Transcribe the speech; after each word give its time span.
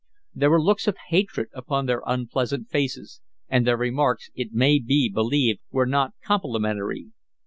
There 0.33 0.49
were 0.49 0.59
looks 0.59 0.87
of 0.87 0.97
hatred 1.09 1.49
upon 1.53 1.85
their 1.85 2.01
unpleasant 2.07 2.71
faces, 2.71 3.21
and 3.47 3.67
their 3.67 3.77
remarks 3.77 4.31
it 4.33 4.51
may 4.51 4.79
be 4.79 5.11
believed 5.13 5.59
were 5.69 5.85
not 5.85 6.13
complimentary. 6.25 7.09